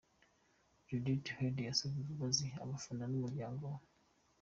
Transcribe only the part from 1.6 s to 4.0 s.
yasabye imbabazi abafana n’umuryango we.